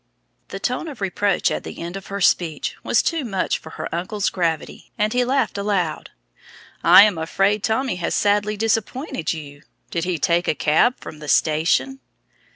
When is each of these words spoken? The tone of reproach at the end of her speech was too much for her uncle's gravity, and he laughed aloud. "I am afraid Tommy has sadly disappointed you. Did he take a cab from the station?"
The 0.47 0.59
tone 0.59 0.87
of 0.87 0.99
reproach 0.99 1.51
at 1.51 1.63
the 1.63 1.77
end 1.79 1.95
of 1.95 2.07
her 2.07 2.21
speech 2.21 2.75
was 2.83 3.03
too 3.03 3.23
much 3.23 3.59
for 3.59 3.69
her 3.77 3.87
uncle's 3.93 4.31
gravity, 4.31 4.91
and 4.97 5.13
he 5.13 5.23
laughed 5.23 5.59
aloud. 5.59 6.09
"I 6.83 7.03
am 7.03 7.19
afraid 7.19 7.63
Tommy 7.63 7.97
has 7.97 8.15
sadly 8.15 8.57
disappointed 8.57 9.31
you. 9.31 9.61
Did 9.91 10.05
he 10.05 10.17
take 10.17 10.47
a 10.47 10.55
cab 10.55 10.95
from 10.99 11.19
the 11.19 11.27
station?" 11.27 11.99